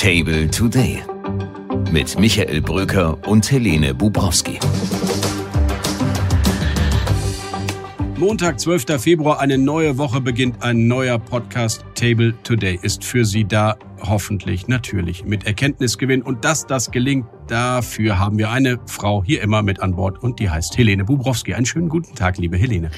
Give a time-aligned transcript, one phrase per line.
[0.00, 1.02] Table Today
[1.90, 4.60] mit Michael Bröker und Helene Bubrowski.
[8.16, 9.02] Montag, 12.
[9.02, 10.62] Februar, eine neue Woche beginnt.
[10.62, 13.76] Ein neuer Podcast Table Today ist für Sie da.
[14.00, 16.22] Hoffentlich, natürlich, mit Erkenntnisgewinn.
[16.22, 20.38] Und dass das gelingt, dafür haben wir eine Frau hier immer mit an Bord und
[20.38, 21.54] die heißt Helene Bubrowski.
[21.54, 22.92] Einen schönen guten Tag, liebe Helene.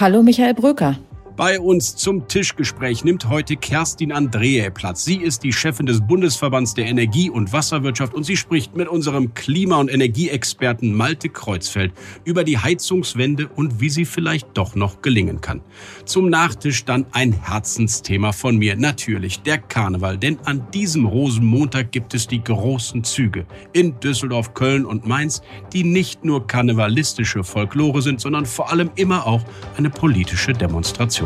[0.00, 0.96] Hallo, Michael Bröker.
[1.36, 5.04] Bei uns zum Tischgespräch nimmt heute Kerstin Andreae Platz.
[5.04, 9.34] Sie ist die Chefin des Bundesverbands der Energie- und Wasserwirtschaft und sie spricht mit unserem
[9.34, 11.92] Klima- und Energieexperten Malte Kreuzfeld
[12.24, 15.60] über die Heizungswende und wie sie vielleicht doch noch gelingen kann.
[16.06, 22.14] Zum Nachtisch dann ein Herzensthema von mir, natürlich der Karneval, denn an diesem Rosenmontag gibt
[22.14, 25.42] es die großen Züge in Düsseldorf, Köln und Mainz,
[25.74, 29.42] die nicht nur karnevalistische Folklore sind, sondern vor allem immer auch
[29.76, 31.25] eine politische Demonstration.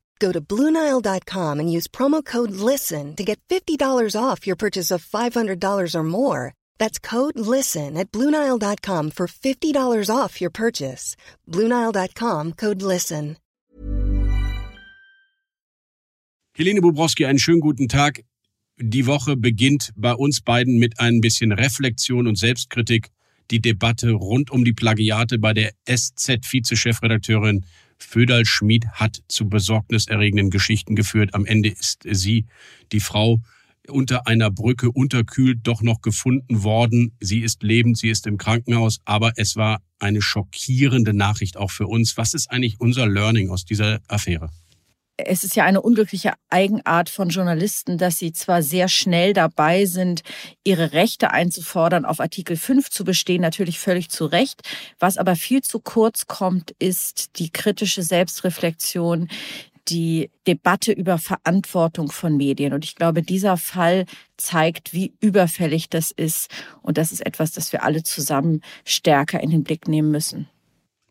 [0.21, 5.03] Go to Bluenile.com and use promo code LISTEN to get $50 off your purchase of
[5.03, 6.53] $500 or more.
[6.77, 11.15] That's code LISTEN at Bluenile.com for $50 off your purchase.
[11.49, 13.37] Bluenile.com code LISTEN.
[16.53, 18.23] Helene Bubrowski, einen schönen guten Tag.
[18.77, 23.09] Die Woche beginnt bei uns beiden mit ein bisschen Reflexion und Selbstkritik.
[23.51, 27.65] Die Debatte rund um die Plagiate bei der SZ-Vize-Chefredakteurin
[28.03, 31.33] Föderl Schmid hat zu besorgniserregenden Geschichten geführt.
[31.33, 32.45] Am Ende ist sie,
[32.91, 33.39] die Frau,
[33.87, 37.15] unter einer Brücke unterkühlt doch noch gefunden worden.
[37.19, 41.87] Sie ist lebend, sie ist im Krankenhaus, aber es war eine schockierende Nachricht auch für
[41.87, 42.17] uns.
[42.17, 44.49] Was ist eigentlich unser Learning aus dieser Affäre?
[45.25, 50.21] Es ist ja eine unglückliche Eigenart von Journalisten, dass sie zwar sehr schnell dabei sind,
[50.63, 54.61] ihre Rechte einzufordern, auf Artikel 5 zu bestehen, natürlich völlig zu Recht.
[54.99, 59.29] Was aber viel zu kurz kommt, ist die kritische Selbstreflexion,
[59.87, 62.73] die Debatte über Verantwortung von Medien.
[62.73, 64.05] Und ich glaube, dieser Fall
[64.37, 66.49] zeigt, wie überfällig das ist.
[66.81, 70.47] Und das ist etwas, das wir alle zusammen stärker in den Blick nehmen müssen.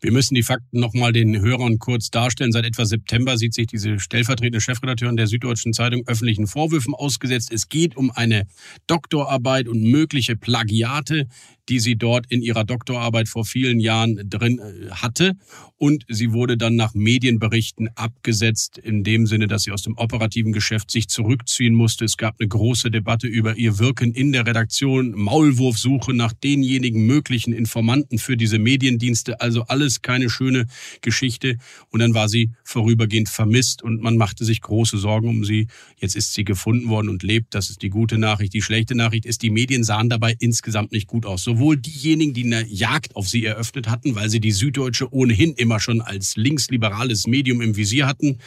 [0.02, 2.52] Wir müssen die Fakten nochmal den Hörern kurz darstellen.
[2.52, 7.52] Seit etwa September sieht sich diese stellvertretende Chefredakteurin der Süddeutschen Zeitung öffentlichen Vorwürfen ausgesetzt.
[7.52, 8.46] Es geht um eine
[8.86, 11.28] Doktorarbeit und mögliche Plagiate
[11.70, 15.36] die sie dort in ihrer Doktorarbeit vor vielen Jahren drin äh, hatte.
[15.76, 20.52] Und sie wurde dann nach Medienberichten abgesetzt, in dem Sinne, dass sie aus dem operativen
[20.52, 22.04] Geschäft sich zurückziehen musste.
[22.04, 27.54] Es gab eine große Debatte über ihr Wirken in der Redaktion, Maulwurfsuche nach denjenigen möglichen
[27.54, 29.40] Informanten für diese Mediendienste.
[29.40, 30.66] Also alles keine schöne
[31.00, 31.56] Geschichte.
[31.88, 35.68] Und dann war sie vorübergehend vermisst und man machte sich große Sorgen um sie.
[35.96, 37.54] Jetzt ist sie gefunden worden und lebt.
[37.54, 38.52] Das ist die gute Nachricht.
[38.52, 41.42] Die schlechte Nachricht ist, die Medien sahen dabei insgesamt nicht gut aus.
[41.42, 45.78] Sowohl diejenigen, die eine Jagd auf sie eröffnet hatten, weil sie die Süddeutsche ohnehin immer
[45.78, 48.38] schon als linksliberales Medium im Visier hatten,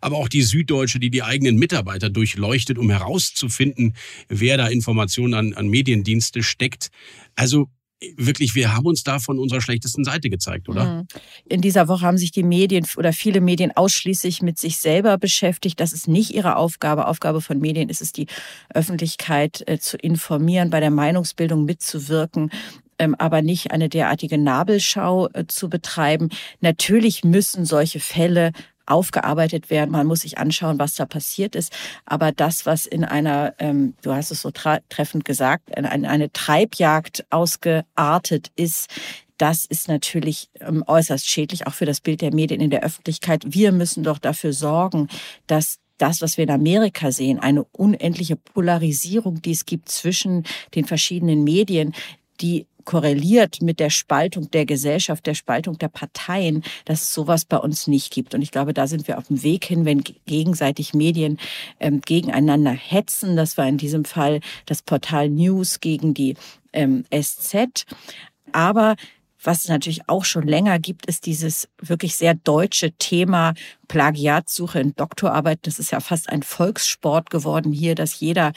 [0.00, 3.94] aber auch die Süddeutsche, die die eigenen Mitarbeiter durchleuchtet, um herauszufinden,
[4.28, 6.88] wer da Informationen an, an Mediendienste steckt.
[7.36, 7.68] Also
[8.16, 10.84] wirklich, wir haben uns da von unserer schlechtesten Seite gezeigt, oder?
[10.84, 11.08] Mhm.
[11.48, 15.80] In dieser Woche haben sich die Medien oder viele Medien ausschließlich mit sich selber beschäftigt.
[15.80, 17.06] Das ist nicht ihre Aufgabe.
[17.06, 18.26] Aufgabe von Medien ist es, die
[18.74, 22.50] Öffentlichkeit äh, zu informieren, bei der Meinungsbildung mitzuwirken
[22.98, 26.28] ähm, aber nicht eine derartige Nabelschau äh, zu betreiben.
[26.60, 28.52] Natürlich müssen solche Fälle
[28.92, 29.90] aufgearbeitet werden.
[29.90, 31.72] Man muss sich anschauen, was da passiert ist.
[32.04, 37.24] Aber das, was in einer, ähm, du hast es so treffend gesagt, in eine Treibjagd
[37.30, 38.90] ausgeartet ist,
[39.38, 43.42] das ist natürlich ähm, äußerst schädlich, auch für das Bild der Medien in der Öffentlichkeit.
[43.44, 45.08] Wir müssen doch dafür sorgen,
[45.48, 50.44] dass das, was wir in Amerika sehen, eine unendliche Polarisierung, die es gibt zwischen
[50.74, 51.92] den verschiedenen Medien,
[52.40, 57.56] die korreliert mit der Spaltung der Gesellschaft, der Spaltung der Parteien, dass es sowas bei
[57.56, 58.34] uns nicht gibt.
[58.34, 61.38] Und ich glaube, da sind wir auf dem Weg hin, wenn gegenseitig Medien
[61.80, 63.36] ähm, gegeneinander hetzen.
[63.36, 66.36] Das war in diesem Fall das Portal News gegen die
[66.72, 67.84] ähm, SZ.
[68.52, 68.96] Aber
[69.44, 73.54] was es natürlich auch schon länger gibt, ist dieses wirklich sehr deutsche Thema
[73.88, 75.60] Plagiatsuche in Doktorarbeit.
[75.62, 78.52] Das ist ja fast ein Volkssport geworden hier, dass jeder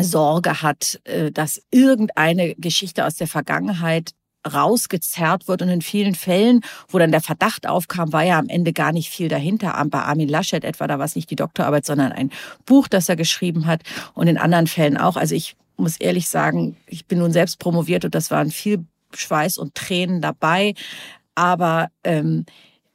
[0.00, 4.12] Sorge hat, äh, dass irgendeine Geschichte aus der Vergangenheit
[4.50, 5.62] rausgezerrt wird.
[5.62, 9.08] Und in vielen Fällen, wo dann der Verdacht aufkam, war ja am Ende gar nicht
[9.08, 9.80] viel dahinter.
[9.88, 12.30] Bei Armin Laschet etwa, da war es nicht die Doktorarbeit, sondern ein
[12.66, 13.82] Buch, das er geschrieben hat.
[14.14, 15.16] Und in anderen Fällen auch.
[15.16, 18.84] Also ich muss ehrlich sagen, ich bin nun selbst promoviert und das waren viel
[19.14, 20.74] Schweiß und Tränen dabei.
[21.34, 22.44] Aber ähm,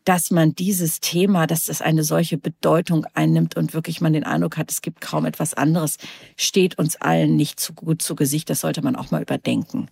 [0.07, 4.55] dass man dieses Thema, dass das eine solche Bedeutung einnimmt und wirklich man den Eindruck
[4.55, 5.97] hat, es gibt kaum etwas anderes,
[6.37, 8.49] steht uns allen nicht zu gut zu Gesicht.
[8.49, 9.89] Das sollte man auch mal überdenken.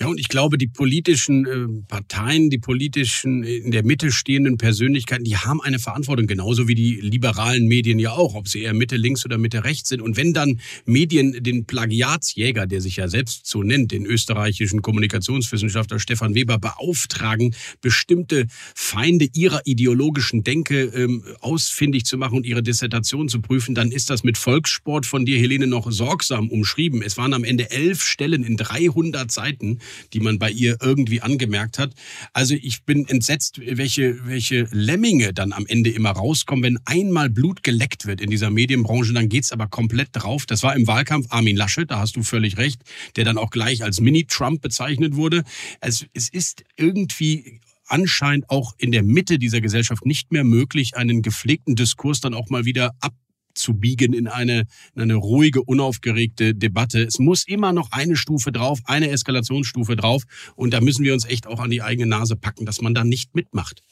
[0.00, 4.56] Ja, und ich glaube, die politischen äh, Parteien, die politischen äh, in der Mitte stehenden
[4.56, 8.74] Persönlichkeiten, die haben eine Verantwortung, genauso wie die liberalen Medien ja auch, ob sie eher
[8.74, 10.00] Mitte links oder Mitte rechts sind.
[10.00, 15.98] Und wenn dann Medien den Plagiatsjäger, der sich ja selbst so nennt, den österreichischen Kommunikationswissenschaftler
[15.98, 18.46] Stefan Weber beauftragen, bestimmte
[18.76, 24.10] Feinde ihrer ideologischen Denke ähm, ausfindig zu machen und ihre Dissertation zu prüfen, dann ist
[24.10, 27.02] das mit Volkssport von dir, Helene, noch sorgsam umschrieben.
[27.02, 29.80] Es waren am Ende elf Stellen in 300 Seiten
[30.12, 31.92] die man bei ihr irgendwie angemerkt hat.
[32.32, 36.62] Also ich bin entsetzt, welche, welche Lemminge dann am Ende immer rauskommen.
[36.62, 40.46] Wenn einmal Blut geleckt wird in dieser Medienbranche, dann geht's aber komplett drauf.
[40.46, 42.82] Das war im Wahlkampf Armin Laschet, da hast du völlig recht,
[43.16, 45.44] der dann auch gleich als Mini-Trump bezeichnet wurde.
[45.80, 51.22] Es, es ist irgendwie anscheinend auch in der Mitte dieser Gesellschaft nicht mehr möglich, einen
[51.22, 53.14] gepflegten Diskurs dann auch mal wieder ab
[53.58, 57.02] abzubiegen in eine, in eine ruhige, unaufgeregte Debatte.
[57.02, 60.22] Es muss immer noch eine Stufe drauf, eine Eskalationsstufe drauf.
[60.54, 63.02] Und da müssen wir uns echt auch an die eigene Nase packen, dass man da
[63.02, 63.82] nicht mitmacht.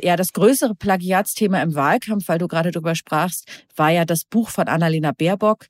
[0.00, 4.48] Ja, das größere Plagiatsthema im Wahlkampf, weil du gerade darüber sprachst, war ja das Buch
[4.48, 5.66] von Annalena Baerbock.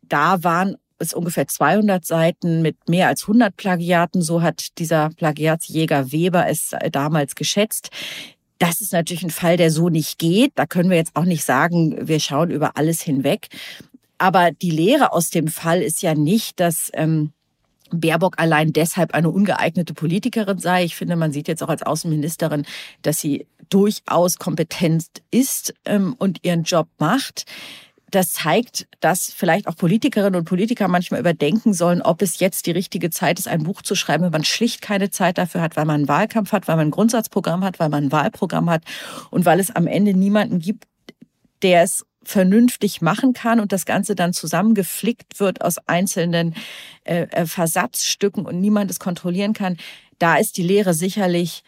[0.00, 4.22] Da waren es ungefähr 200 Seiten mit mehr als 100 Plagiaten.
[4.22, 7.90] So hat dieser Plagiatsjäger Weber es damals geschätzt.
[8.58, 10.52] Das ist natürlich ein Fall, der so nicht geht.
[10.56, 13.48] Da können wir jetzt auch nicht sagen, wir schauen über alles hinweg.
[14.18, 17.32] Aber die Lehre aus dem Fall ist ja nicht, dass ähm,
[17.90, 20.84] Baerbock allein deshalb eine ungeeignete Politikerin sei.
[20.84, 22.66] Ich finde, man sieht jetzt auch als Außenministerin,
[23.02, 27.44] dass sie durchaus kompetent ist ähm, und ihren Job macht
[28.10, 32.70] das zeigt, dass vielleicht auch Politikerinnen und Politiker manchmal überdenken sollen, ob es jetzt die
[32.70, 35.84] richtige Zeit ist, ein Buch zu schreiben, wenn man schlicht keine Zeit dafür hat, weil
[35.84, 38.82] man einen Wahlkampf hat, weil man ein Grundsatzprogramm hat, weil man ein Wahlprogramm hat
[39.30, 40.84] und weil es am Ende niemanden gibt,
[41.62, 46.54] der es vernünftig machen kann und das Ganze dann zusammengeflickt wird aus einzelnen
[47.04, 49.76] äh, äh Versatzstücken und niemand es kontrollieren kann.
[50.18, 51.62] Da ist die Lehre sicherlich,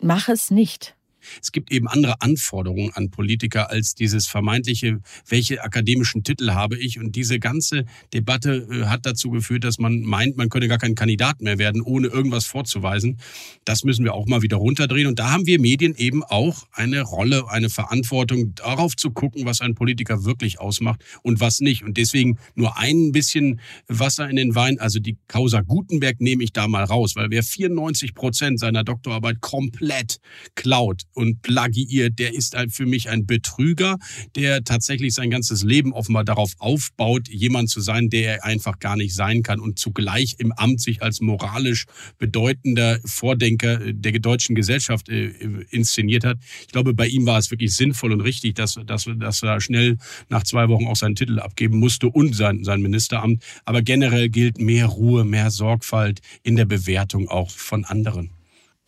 [0.00, 0.96] mach es nicht.
[1.42, 6.98] Es gibt eben andere Anforderungen an Politiker als dieses vermeintliche, welche akademischen Titel habe ich?
[6.98, 10.94] Und diese ganze Debatte äh, hat dazu geführt, dass man meint, man könne gar kein
[10.94, 13.18] Kandidat mehr werden, ohne irgendwas vorzuweisen.
[13.64, 15.06] Das müssen wir auch mal wieder runterdrehen.
[15.06, 19.60] Und da haben wir Medien eben auch eine Rolle, eine Verantwortung, darauf zu gucken, was
[19.60, 21.82] ein Politiker wirklich ausmacht und was nicht.
[21.84, 24.78] Und deswegen nur ein bisschen Wasser in den Wein.
[24.78, 29.40] Also die Causa Gutenberg nehme ich da mal raus, weil wer 94 Prozent seiner Doktorarbeit
[29.40, 30.18] komplett
[30.54, 33.98] klaut und plagiiert, der ist für mich ein Betrüger,
[34.36, 38.96] der tatsächlich sein ganzes Leben offenbar darauf aufbaut, jemand zu sein, der er einfach gar
[38.96, 41.84] nicht sein kann und zugleich im Amt sich als moralisch
[42.18, 45.28] bedeutender Vordenker der deutschen Gesellschaft äh,
[45.70, 46.38] inszeniert hat.
[46.62, 49.96] Ich glaube, bei ihm war es wirklich sinnvoll und richtig, dass, dass, dass er schnell
[50.28, 53.42] nach zwei Wochen auch seinen Titel abgeben musste und sein, sein Ministeramt.
[53.64, 58.30] Aber generell gilt mehr Ruhe, mehr Sorgfalt in der Bewertung auch von anderen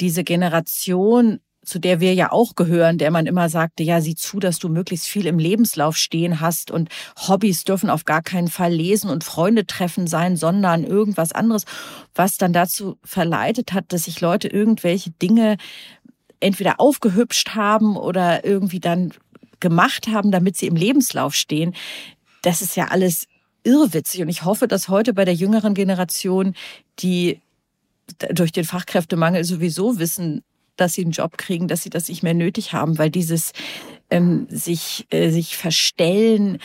[0.00, 4.38] diese Generation zu der wir ja auch gehören, der man immer sagte, ja, sieh zu,
[4.38, 6.88] dass du möglichst viel im Lebenslauf stehen hast und
[7.28, 11.64] Hobbys dürfen auf gar keinen Fall lesen und Freunde treffen sein, sondern irgendwas anderes,
[12.14, 15.56] was dann dazu verleitet hat, dass sich Leute irgendwelche Dinge
[16.38, 19.12] entweder aufgehübscht haben oder irgendwie dann
[19.58, 21.74] gemacht haben, damit sie im Lebenslauf stehen.
[22.42, 23.26] Das ist ja alles
[23.64, 26.54] irrwitzig und ich hoffe, dass heute bei der jüngeren Generation,
[27.00, 27.40] die
[28.32, 30.42] durch den Fachkräftemangel sowieso wissen,
[30.76, 33.52] dass sie einen Job kriegen, dass sie das nicht mehr nötig haben, weil dieses
[34.10, 36.58] ähm, sich, äh, sich verstellen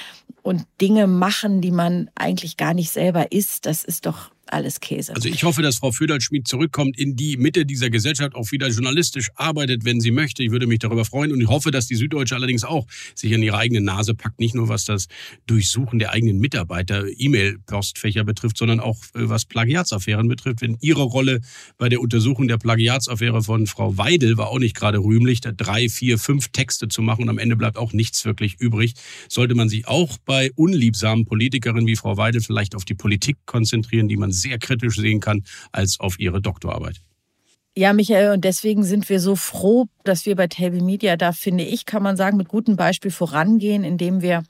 [0.43, 5.15] und Dinge machen, die man eigentlich gar nicht selber ist, das ist doch alles Käse.
[5.15, 9.29] Also ich hoffe, dass Frau Föderl-Schmid zurückkommt in die Mitte dieser Gesellschaft, auch wieder journalistisch
[9.35, 10.43] arbeitet, wenn sie möchte.
[10.43, 13.41] Ich würde mich darüber freuen und ich hoffe, dass die Süddeutsche allerdings auch sich an
[13.41, 15.07] ihre eigene Nase packt, nicht nur was das
[15.47, 20.61] Durchsuchen der eigenen Mitarbeiter, E-Mail-Postfächer betrifft, sondern auch äh, was Plagiatsaffären betrifft.
[20.61, 21.41] Wenn ihre Rolle
[21.77, 25.89] bei der Untersuchung der Plagiatsaffäre von Frau Weidel war auch nicht gerade rühmlich, da drei,
[25.89, 28.93] vier, fünf Texte zu machen und am Ende bleibt auch nichts wirklich übrig,
[29.29, 34.07] sollte man sich auch bei unliebsamen Politikerinnen wie Frau Weidel vielleicht auf die Politik konzentrieren,
[34.07, 37.01] die man sehr kritisch sehen kann, als auf ihre Doktorarbeit.
[37.75, 41.63] Ja, Michael, und deswegen sind wir so froh, dass wir bei Table Media da, finde
[41.63, 44.43] ich, kann man sagen, mit gutem Beispiel vorangehen, indem wir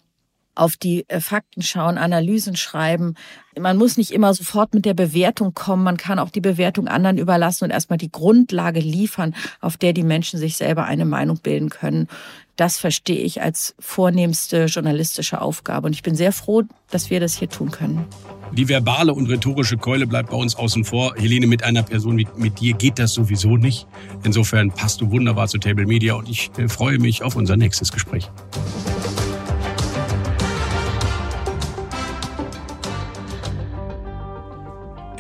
[0.56, 3.16] auf die äh, Fakten schauen, Analysen schreiben.
[3.60, 5.84] Man muss nicht immer sofort mit der Bewertung kommen.
[5.84, 10.04] Man kann auch die Bewertung anderen überlassen und erstmal die Grundlage liefern, auf der die
[10.04, 12.08] Menschen sich selber eine Meinung bilden können.
[12.56, 15.88] Das verstehe ich als vornehmste journalistische Aufgabe.
[15.88, 18.06] Und ich bin sehr froh, dass wir das hier tun können.
[18.52, 21.16] Die verbale und rhetorische Keule bleibt bei uns außen vor.
[21.16, 23.88] Helene, mit einer Person wie mit dir geht das sowieso nicht.
[24.24, 27.92] Insofern passt du wunderbar zu Table Media und ich äh, freue mich auf unser nächstes
[27.94, 28.30] Gespräch.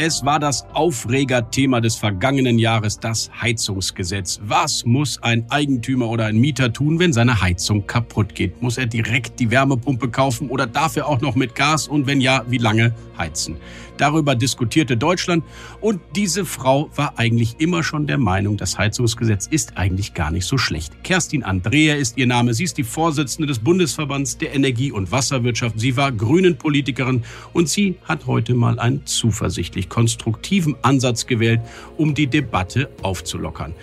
[0.03, 4.39] Es war das Aufregerthema des vergangenen Jahres, das Heizungsgesetz.
[4.43, 8.63] Was muss ein Eigentümer oder ein Mieter tun, wenn seine Heizung kaputt geht?
[8.63, 12.19] Muss er direkt die Wärmepumpe kaufen oder darf er auch noch mit Gas und wenn
[12.19, 13.57] ja, wie lange heizen?
[13.97, 15.43] Darüber diskutierte Deutschland
[15.79, 20.45] und diese Frau war eigentlich immer schon der Meinung, das Heizungsgesetz ist eigentlich gar nicht
[20.45, 21.03] so schlecht.
[21.03, 22.53] Kerstin Andrea ist ihr Name.
[22.53, 25.79] Sie ist die Vorsitzende des Bundesverbands der Energie- und Wasserwirtschaft.
[25.79, 31.61] Sie war Grünen-Politikerin und sie hat heute mal einen zuversichtlich konstruktiven Ansatz gewählt,
[31.97, 33.73] um die Debatte aufzulockern.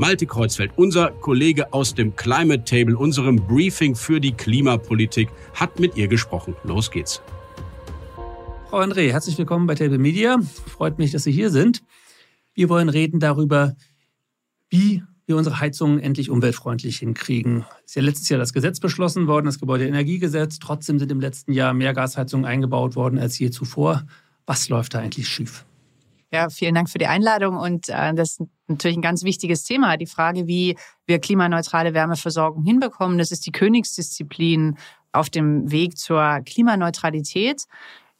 [0.00, 5.94] Malte Kreuzfeld, unser Kollege aus dem Climate Table, unserem Briefing für die Klimapolitik, hat mit
[5.96, 6.56] ihr gesprochen.
[6.64, 7.20] Los geht's.
[8.70, 10.38] Frau André, herzlich willkommen bei Table Media.
[10.68, 11.82] Freut mich, dass Sie hier sind.
[12.54, 13.74] Wir wollen reden darüber,
[14.68, 17.64] wie wir unsere Heizungen endlich umweltfreundlich hinkriegen.
[17.78, 20.60] Es ist ja letztes Jahr das Gesetz beschlossen worden, das Gebäudeenergiegesetz.
[20.60, 24.04] Trotzdem sind im letzten Jahr mehr Gasheizungen eingebaut worden als je zuvor.
[24.46, 25.66] Was läuft da eigentlich schief?
[26.32, 27.56] Ja, vielen Dank für die Einladung.
[27.56, 29.96] Und äh, das ist natürlich ein ganz wichtiges Thema.
[29.96, 34.78] Die Frage, wie wir klimaneutrale Wärmeversorgung hinbekommen, das ist die Königsdisziplin
[35.10, 37.64] auf dem Weg zur Klimaneutralität.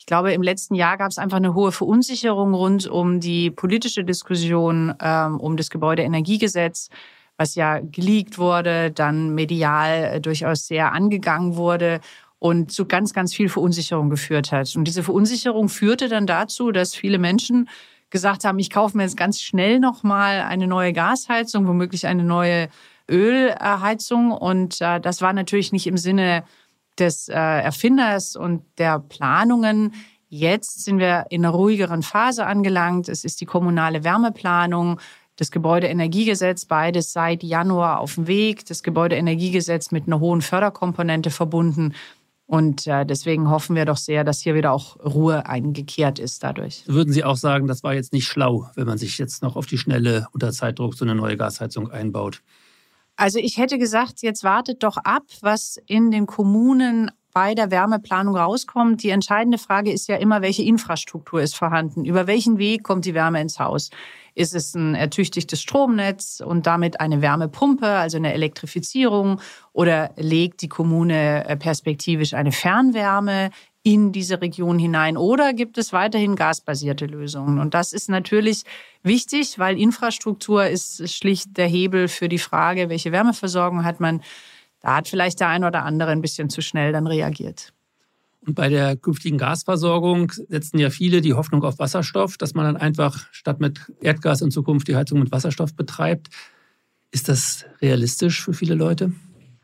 [0.00, 4.02] Ich glaube, im letzten Jahr gab es einfach eine hohe Verunsicherung rund um die politische
[4.02, 6.88] Diskussion ähm, um das Gebäudeenergiegesetz,
[7.36, 12.00] was ja geleakt wurde, dann medial äh, durchaus sehr angegangen wurde
[12.38, 14.74] und zu ganz, ganz viel Verunsicherung geführt hat.
[14.74, 17.68] Und diese Verunsicherung führte dann dazu, dass viele Menschen
[18.08, 22.70] gesagt haben, ich kaufe mir jetzt ganz schnell nochmal eine neue Gasheizung, womöglich eine neue
[23.08, 24.32] Ölheizung.
[24.32, 26.42] Und äh, das war natürlich nicht im Sinne
[26.98, 29.94] des äh, Erfinders und der Planungen.
[30.28, 33.08] Jetzt sind wir in einer ruhigeren Phase angelangt.
[33.08, 35.00] Es ist die kommunale Wärmeplanung,
[35.36, 38.66] das Gebäudeenergiegesetz, beides seit Januar auf dem Weg.
[38.66, 41.94] Das Gebäudeenergiegesetz mit einer hohen Förderkomponente verbunden.
[42.50, 46.82] Und äh, deswegen hoffen wir doch sehr, dass hier wieder auch Ruhe eingekehrt ist dadurch.
[46.86, 49.66] Würden Sie auch sagen, das war jetzt nicht schlau, wenn man sich jetzt noch auf
[49.66, 52.42] die Schnelle unter Zeitdruck so eine neue Gasheizung einbaut?
[53.20, 58.34] Also ich hätte gesagt, jetzt wartet doch ab, was in den Kommunen bei der Wärmeplanung
[58.34, 59.02] rauskommt.
[59.02, 62.06] Die entscheidende Frage ist ja immer, welche Infrastruktur ist vorhanden?
[62.06, 63.90] Über welchen Weg kommt die Wärme ins Haus?
[64.34, 69.38] Ist es ein ertüchtigtes Stromnetz und damit eine Wärmepumpe, also eine Elektrifizierung?
[69.74, 73.50] Oder legt die Kommune äh, perspektivisch eine Fernwärme
[73.82, 75.16] in diese Region hinein?
[75.16, 77.58] Oder gibt es weiterhin gasbasierte Lösungen?
[77.58, 78.64] Und das ist natürlich
[79.02, 84.22] wichtig, weil Infrastruktur ist schlicht der Hebel für die Frage, welche Wärmeversorgung hat man.
[84.80, 87.72] Da hat vielleicht der ein oder andere ein bisschen zu schnell dann reagiert.
[88.46, 92.76] Und bei der künftigen Gasversorgung setzen ja viele die Hoffnung auf Wasserstoff, dass man dann
[92.76, 96.28] einfach statt mit Erdgas in Zukunft die Heizung mit Wasserstoff betreibt.
[97.10, 99.12] Ist das realistisch für viele Leute?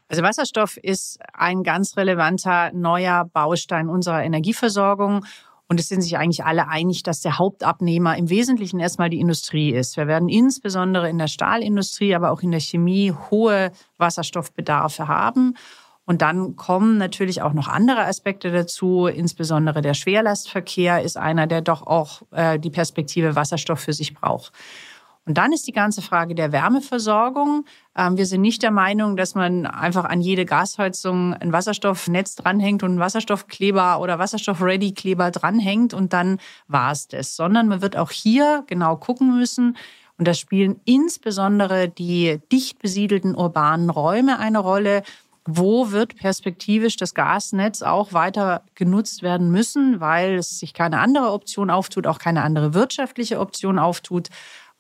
[0.09, 5.25] Also Wasserstoff ist ein ganz relevanter neuer Baustein unserer Energieversorgung.
[5.69, 9.73] Und es sind sich eigentlich alle einig, dass der Hauptabnehmer im Wesentlichen erstmal die Industrie
[9.73, 9.97] ist.
[9.97, 15.55] Wir werden insbesondere in der Stahlindustrie, aber auch in der Chemie hohe Wasserstoffbedarfe haben.
[16.05, 19.09] Und dann kommen natürlich auch noch andere Aspekte dazu.
[19.09, 24.53] Insbesondere der Schwerlastverkehr ist einer, der doch auch äh, die Perspektive Wasserstoff für sich braucht.
[25.27, 27.65] Und dann ist die ganze Frage der Wärmeversorgung.
[27.97, 32.83] Ähm, wir sind nicht der Meinung, dass man einfach an jede Gasheizung ein Wasserstoffnetz dranhängt
[32.83, 38.13] und einen Wasserstoffkleber oder Wasserstoff-Ready-Kleber dranhängt und dann war es das, sondern man wird auch
[38.13, 39.77] hier genau gucken müssen,
[40.19, 45.03] und da spielen insbesondere die dicht besiedelten urbanen Räume eine Rolle.
[45.49, 51.31] Wo wird perspektivisch das Gasnetz auch weiter genutzt werden müssen, weil es sich keine andere
[51.31, 54.29] Option auftut, auch keine andere wirtschaftliche Option auftut.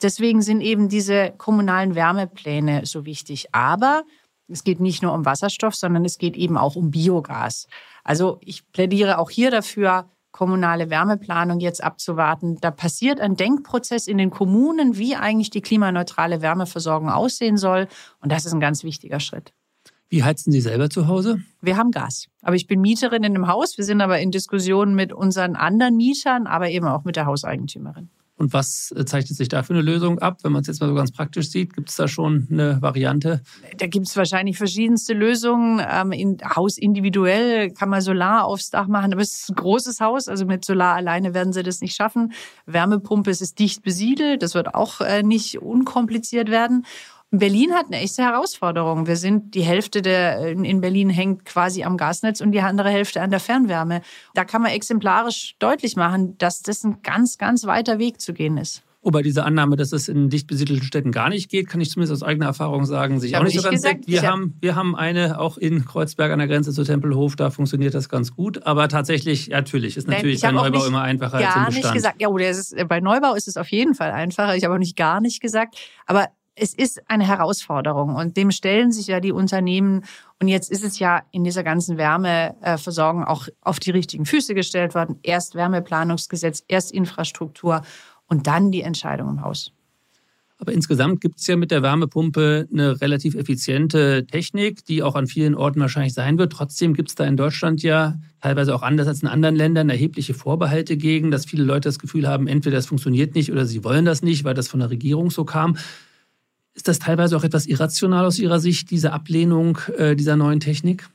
[0.02, 3.46] Deswegen sind eben diese kommunalen Wärmepläne so wichtig.
[3.52, 4.04] Aber
[4.48, 7.66] es geht nicht nur um Wasserstoff, sondern es geht eben auch um Biogas.
[8.04, 12.58] Also ich plädiere auch hier dafür, kommunale Wärmeplanung jetzt abzuwarten.
[12.60, 17.88] Da passiert ein Denkprozess in den Kommunen, wie eigentlich die klimaneutrale Wärmeversorgung aussehen soll.
[18.20, 19.54] Und das ist ein ganz wichtiger Schritt.
[20.08, 21.42] Wie heizen Sie selber zu Hause?
[21.62, 22.28] Wir haben Gas.
[22.42, 23.78] Aber ich bin Mieterin in einem Haus.
[23.78, 28.10] Wir sind aber in Diskussionen mit unseren anderen Mietern, aber eben auch mit der Hauseigentümerin.
[28.38, 30.38] Und was äh, zeichnet sich da für eine Lösung ab?
[30.42, 33.40] Wenn man es jetzt mal so ganz praktisch sieht, gibt es da schon eine Variante?
[33.78, 35.80] Da gibt es wahrscheinlich verschiedenste Lösungen.
[35.90, 40.00] Ähm, in, Haus individuell kann man Solar aufs Dach machen, aber es ist ein großes
[40.00, 42.32] Haus, also mit Solar alleine werden sie das nicht schaffen.
[42.66, 46.84] Wärmepumpe, es ist dicht besiedelt, das wird auch äh, nicht unkompliziert werden.
[47.30, 49.06] Berlin hat eine echte Herausforderung.
[49.06, 53.20] Wir sind die Hälfte der in Berlin hängt quasi am Gasnetz und die andere Hälfte
[53.20, 54.02] an der Fernwärme.
[54.34, 58.56] Da kann man exemplarisch deutlich machen, dass das ein ganz, ganz weiter Weg zu gehen
[58.56, 58.82] ist.
[59.06, 62.20] Wobei diese Annahme, dass es in dicht besiedelten Städten gar nicht geht, kann ich zumindest
[62.20, 64.08] aus eigener Erfahrung sagen, sich auch nicht so ganz gesagt.
[64.08, 67.94] Wir haben, wir haben eine auch in Kreuzberg an der Grenze zu Tempelhof, da funktioniert
[67.94, 68.66] das ganz gut.
[68.66, 71.74] Aber tatsächlich, ja, natürlich, ist natürlich bei Neubau immer einfacher als im Bestand.
[71.76, 74.56] nicht gesagt, ja, oder ist, bei Neubau ist es auf jeden Fall einfacher.
[74.56, 75.76] Ich habe auch nicht gar nicht gesagt.
[76.06, 76.26] Aber
[76.56, 80.04] es ist eine Herausforderung und dem stellen sich ja die Unternehmen.
[80.40, 84.94] Und jetzt ist es ja in dieser ganzen Wärmeversorgung auch auf die richtigen Füße gestellt
[84.94, 85.18] worden.
[85.22, 87.82] Erst Wärmeplanungsgesetz, erst Infrastruktur
[88.26, 89.72] und dann die Entscheidung im Haus.
[90.58, 95.26] Aber insgesamt gibt es ja mit der Wärmepumpe eine relativ effiziente Technik, die auch an
[95.26, 96.54] vielen Orten wahrscheinlich sein wird.
[96.54, 100.32] Trotzdem gibt es da in Deutschland ja teilweise auch anders als in anderen Ländern erhebliche
[100.32, 104.06] Vorbehalte gegen, dass viele Leute das Gefühl haben, entweder das funktioniert nicht oder sie wollen
[104.06, 105.76] das nicht, weil das von der Regierung so kam.
[106.76, 111.08] Ist das teilweise auch etwas irrational aus Ihrer Sicht, diese Ablehnung äh, dieser neuen Technik?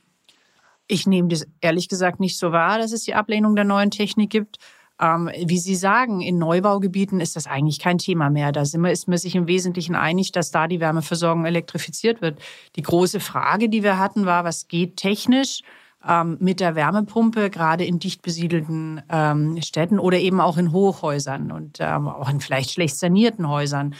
[0.88, 4.28] Ich nehme das ehrlich gesagt nicht so wahr, dass es die Ablehnung der neuen Technik
[4.28, 4.58] gibt.
[5.00, 8.50] Ähm, wie Sie sagen, in Neubaugebieten ist das eigentlich kein Thema mehr.
[8.50, 12.40] Da sind wir, ist man sich im Wesentlichen einig, dass da die Wärmeversorgung elektrifiziert wird.
[12.74, 15.62] Die große Frage, die wir hatten, war, was geht technisch?
[16.04, 21.52] Ähm, mit der Wärmepumpe, gerade in dicht besiedelten ähm, Städten oder eben auch in Hochhäusern
[21.52, 23.94] und ähm, auch in vielleicht schlecht sanierten Häusern.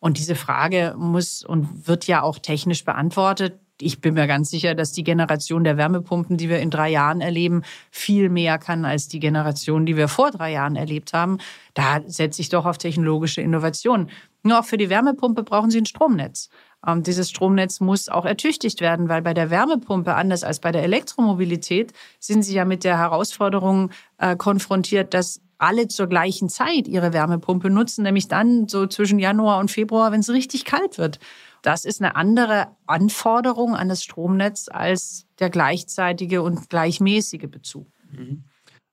[0.00, 3.60] Und diese Frage muss und wird ja auch technisch beantwortet.
[3.80, 7.20] Ich bin mir ganz sicher, dass die Generation der Wärmepumpen, die wir in drei Jahren
[7.20, 11.38] erleben, viel mehr kann als die Generation, die wir vor drei Jahren erlebt haben.
[11.74, 14.10] Da setze ich doch auf technologische Innovation.
[14.42, 16.48] Nur auch für die Wärmepumpe brauchen Sie ein Stromnetz.
[16.86, 20.82] Ähm, dieses Stromnetz muss auch ertüchtigt werden, weil bei der Wärmepumpe, anders als bei der
[20.82, 27.12] Elektromobilität, sind Sie ja mit der Herausforderung äh, konfrontiert, dass alle zur gleichen Zeit ihre
[27.12, 31.18] Wärmepumpe nutzen, nämlich dann so zwischen Januar und Februar, wenn es richtig kalt wird.
[31.62, 37.88] Das ist eine andere Anforderung an das Stromnetz als der gleichzeitige und gleichmäßige Bezug.
[38.10, 38.44] Mhm.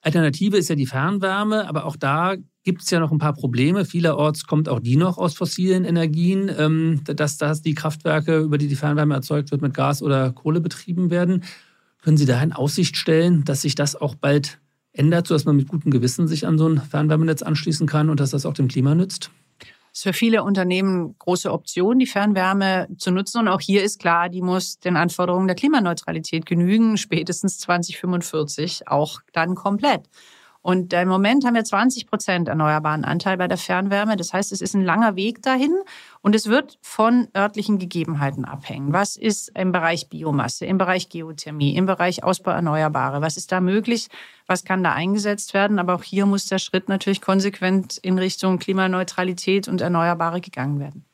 [0.01, 3.85] Alternative ist ja die Fernwärme, aber auch da gibt es ja noch ein paar Probleme.
[3.85, 8.67] Vielerorts kommt auch die noch aus fossilen Energien, ähm, dass, dass die Kraftwerke, über die
[8.67, 11.43] die Fernwärme erzeugt wird, mit Gas oder Kohle betrieben werden.
[12.03, 14.59] Können Sie da in Aussicht stellen, dass sich das auch bald
[14.91, 18.29] ändert, sodass man mit gutem Gewissen sich an so ein Fernwärmenetz anschließen kann und dass
[18.29, 19.31] das auch dem Klima nützt?
[19.95, 23.39] Ist für viele Unternehmen große Option, die Fernwärme zu nutzen.
[23.39, 29.21] Und auch hier ist klar, die muss den Anforderungen der Klimaneutralität genügen, spätestens 2045 auch
[29.31, 30.09] dann komplett.
[30.65, 34.15] Und im Moment haben wir 20 Prozent erneuerbaren Anteil bei der Fernwärme.
[34.15, 35.75] Das heißt, es ist ein langer Weg dahin
[36.21, 38.91] und es wird von örtlichen Gegebenheiten abhängen.
[38.91, 43.21] Was ist im Bereich Biomasse, im Bereich Geothermie, im Bereich Ausbau Erneuerbare?
[43.21, 44.07] Was ist da möglich?
[44.47, 45.77] Was kann da eingesetzt werden?
[45.77, 51.05] Aber auch hier muss der Schritt natürlich konsequent in Richtung Klimaneutralität und Erneuerbare gegangen werden.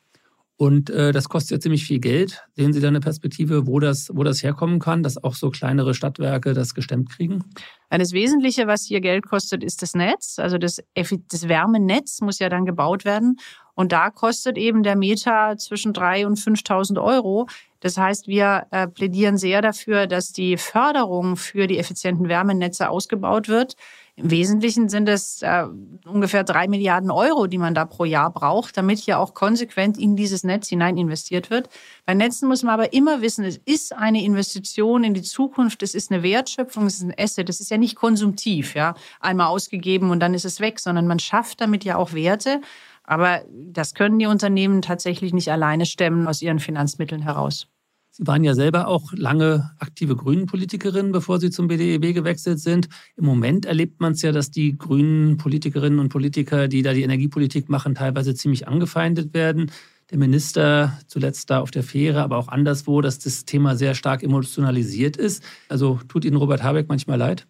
[0.61, 2.43] Und äh, das kostet ja ziemlich viel Geld.
[2.55, 5.95] Sehen Sie da eine Perspektive, wo das, wo das herkommen kann, dass auch so kleinere
[5.95, 7.43] Stadtwerke das gestemmt kriegen?
[7.89, 10.37] Das Wesentliche, was hier Geld kostet, ist das Netz.
[10.37, 13.37] Also das, das Wärmenetz muss ja dann gebaut werden.
[13.73, 17.47] Und da kostet eben der Meter zwischen 3.000 und 5.000 Euro.
[17.79, 23.47] Das heißt, wir äh, plädieren sehr dafür, dass die Förderung für die effizienten Wärmenetze ausgebaut
[23.47, 23.73] wird.
[24.21, 25.65] Im Wesentlichen sind es äh,
[26.05, 30.15] ungefähr drei Milliarden Euro, die man da pro Jahr braucht, damit hier auch konsequent in
[30.15, 31.69] dieses Netz hinein investiert wird.
[32.05, 35.95] Bei Netzen muss man aber immer wissen, es ist eine Investition in die Zukunft, es
[35.95, 40.11] ist eine Wertschöpfung, es ist ein Asset, es ist ja nicht konsumtiv, ja, einmal ausgegeben
[40.11, 42.61] und dann ist es weg, sondern man schafft damit ja auch Werte.
[43.03, 47.67] Aber das können die Unternehmen tatsächlich nicht alleine stemmen aus ihren Finanzmitteln heraus.
[48.13, 52.89] Sie waren ja selber auch lange aktive Grünen-Politikerin, bevor Sie zum BDEW gewechselt sind.
[53.15, 57.03] Im Moment erlebt man es ja, dass die grünen Politikerinnen und Politiker, die da die
[57.03, 59.71] Energiepolitik machen, teilweise ziemlich angefeindet werden.
[60.09, 64.23] Der Minister zuletzt da auf der Fähre, aber auch anderswo, dass das Thema sehr stark
[64.23, 65.41] emotionalisiert ist.
[65.69, 67.47] Also tut Ihnen Robert Habeck manchmal leid?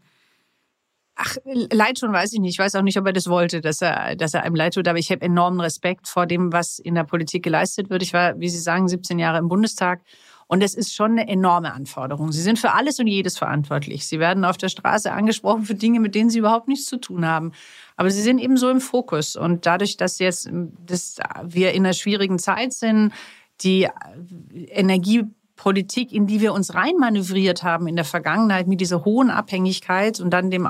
[1.16, 2.54] Ach, leid schon weiß ich nicht.
[2.54, 4.88] Ich weiß auch nicht, ob er das wollte, dass er, dass er einem leid tut.
[4.88, 8.04] Aber ich habe enormen Respekt vor dem, was in der Politik geleistet wird.
[8.04, 10.02] Ich war, wie Sie sagen, 17 Jahre im Bundestag
[10.52, 12.34] und es ist schon eine enorme Anforderung.
[12.34, 14.06] Sie sind für alles und jedes verantwortlich.
[14.06, 17.26] Sie werden auf der Straße angesprochen für Dinge, mit denen sie überhaupt nichts zu tun
[17.26, 17.54] haben.
[17.96, 19.38] Aber sie sind eben so im Fokus.
[19.38, 20.50] Und dadurch, dass jetzt
[20.86, 23.14] dass wir in einer schwierigen Zeit sind,
[23.62, 23.88] die
[24.68, 25.24] Energie
[25.56, 30.32] Politik, in die wir uns reinmanövriert haben in der Vergangenheit mit dieser hohen Abhängigkeit und
[30.32, 30.68] dann dem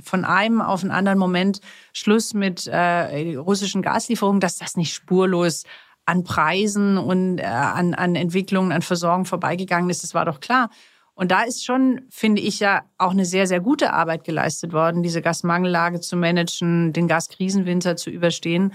[0.00, 1.60] von einem auf einen anderen Moment
[1.92, 5.62] Schluss mit äh, russischen Gaslieferungen, dass das nicht spurlos
[6.10, 10.02] an Preisen und äh, an, an Entwicklungen, an Versorgung vorbeigegangen ist.
[10.02, 10.70] Das war doch klar.
[11.14, 15.02] Und da ist schon, finde ich ja, auch eine sehr, sehr gute Arbeit geleistet worden,
[15.02, 18.72] diese Gasmangellage zu managen, den Gaskrisenwinter zu überstehen.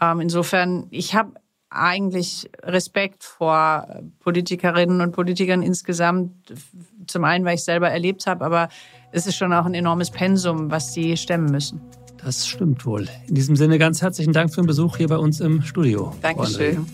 [0.00, 1.32] Ähm, insofern, ich habe
[1.70, 6.52] eigentlich Respekt vor Politikerinnen und Politikern insgesamt.
[7.06, 8.68] Zum einen, weil ich selber erlebt habe, aber
[9.12, 11.80] es ist schon auch ein enormes Pensum, was sie stemmen müssen.
[12.24, 13.08] Das stimmt wohl.
[13.28, 16.14] In diesem Sinne ganz herzlichen Dank für den Besuch hier bei uns im Studio.
[16.20, 16.86] Dankeschön.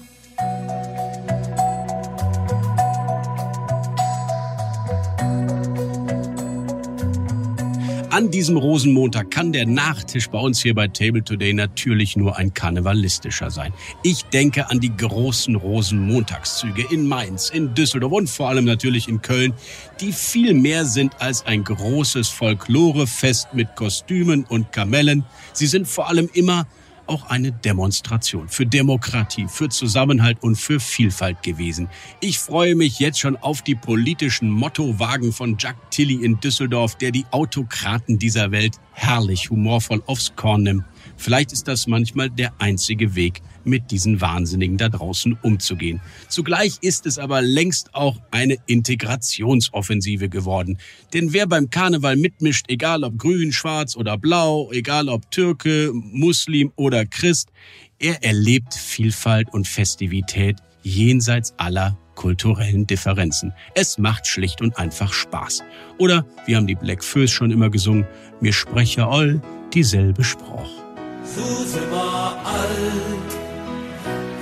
[8.17, 12.55] An diesem Rosenmontag kann der Nachtisch bei uns hier bei Table Today natürlich nur ein
[12.55, 13.75] karnevalistischer sein.
[14.03, 19.21] Ich denke an die großen Rosenmontagszüge in Mainz, in Düsseldorf und vor allem natürlich in
[19.21, 19.53] Köln,
[20.01, 25.27] die viel mehr sind als ein großes Folklorefest mit Kostümen und Kamellen.
[25.53, 26.67] Sie sind vor allem immer
[27.07, 31.89] auch eine Demonstration für Demokratie, für Zusammenhalt und für Vielfalt gewesen.
[32.21, 37.11] Ich freue mich jetzt schon auf die politischen Mottowagen von Jack Tilly in Düsseldorf, der
[37.11, 40.85] die Autokraten dieser Welt herrlich humorvoll aufs Korn nimmt.
[41.17, 46.01] Vielleicht ist das manchmal der einzige Weg, mit diesen Wahnsinnigen da draußen umzugehen.
[46.29, 50.79] Zugleich ist es aber längst auch eine Integrationsoffensive geworden.
[51.13, 56.73] Denn wer beim Karneval mitmischt, egal ob grün, schwarz oder blau, egal ob Türke, Muslim
[56.77, 57.51] oder Christ,
[57.99, 63.53] er erlebt Vielfalt und Festivität jenseits aller kulturellen Differenzen.
[63.75, 65.63] Es macht schlicht und einfach Spaß.
[65.99, 68.07] Oder, wie haben die Black Föß schon immer gesungen,
[68.41, 69.43] mir spreche all
[69.75, 70.86] dieselbe Spruch.
[71.35, 73.31] So sind wir alt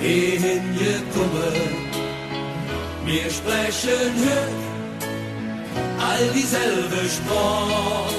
[0.01, 1.55] hingekommen.
[3.05, 4.65] Wir sprechen hüt
[5.99, 8.15] all dieselbe Sprache.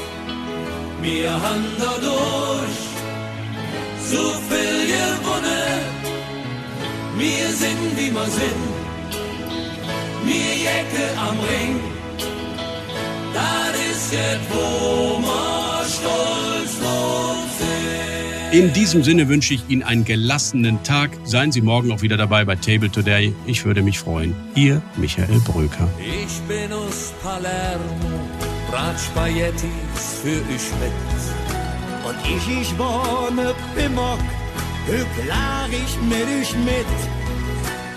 [1.01, 2.80] Wir haben dadurch
[4.12, 5.82] so viel gewonnen.
[7.17, 8.63] Wir sind wie wir sind.
[10.25, 11.80] Wir Jacke am Ring.
[13.34, 15.45] Das ist jetzt, wo wir
[18.58, 21.12] in diesem Sinne wünsche ich Ihnen einen gelassenen Tag.
[21.26, 23.34] Seien Sie morgen auch wieder dabei bei Table Today.
[23.46, 24.34] Ich würde mich freuen.
[24.56, 25.89] Ihr Michael Bröker.
[26.00, 27.84] Ich bin aus Palermo,
[28.72, 30.96] brat Spaghettis für ich mit.
[32.08, 34.20] Und ich, ich wohne Pimmock,
[35.22, 36.86] klar ich mit ich mit.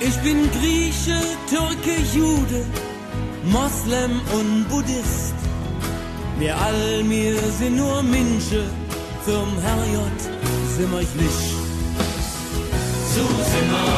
[0.01, 2.65] Ich bin Grieche, Türke, Jude,
[3.45, 5.35] Moslem und Buddhist.
[6.41, 8.65] Wir all mir sind nur Menschen
[9.25, 10.38] zum Herrgott
[10.79, 11.33] sind wir nicht.
[13.15, 13.98] So sind wir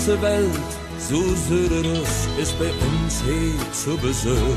[0.00, 4.56] ganze Welt, so Söderus, ist bei uns hier zu Besuch.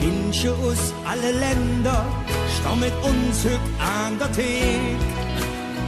[0.00, 2.04] Inche us alle Länder,
[2.58, 4.98] stau mit uns hüt an der Thek.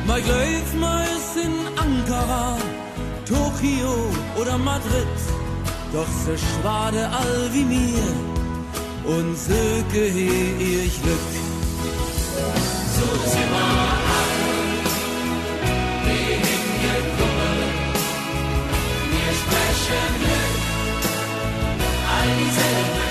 [0.06, 2.58] Mein Gleif meist in Ankara,
[3.26, 3.94] Tokio
[4.40, 5.18] oder Madrid.
[5.92, 8.06] Doch se schwade all wie mir
[9.04, 11.28] und söke hier ihr Glück.
[12.94, 14.11] So sind wir.
[22.20, 23.01] Ayrıca